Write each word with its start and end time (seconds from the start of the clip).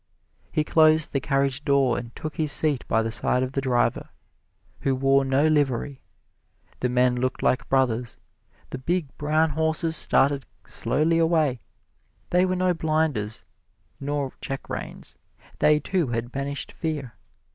He 0.51 0.63
closed 0.63 1.13
the 1.13 1.19
carriage 1.19 1.63
door 1.63 1.95
and 1.95 2.15
took 2.15 2.37
his 2.37 2.51
seat 2.51 2.83
by 2.87 3.03
the 3.03 3.11
side 3.11 3.43
of 3.43 3.51
the 3.51 3.61
driver, 3.61 4.09
who 4.79 4.95
wore 4.95 5.23
no 5.23 5.45
livery. 5.45 6.01
The 6.79 6.89
men 6.89 7.15
looked 7.15 7.43
like 7.43 7.69
brothers. 7.69 8.17
The 8.71 8.79
big, 8.79 9.15
brown 9.19 9.51
horses 9.51 9.95
started 9.95 10.43
slowly 10.65 11.19
away; 11.19 11.61
they 12.31 12.47
wore 12.47 12.55
no 12.55 12.73
blinders 12.73 13.45
nor 13.99 14.31
check 14.41 14.67
reins 14.71 15.19
they, 15.59 15.79
too, 15.79 16.07
had 16.07 16.31
banished 16.31 16.71
fear. 16.71 17.13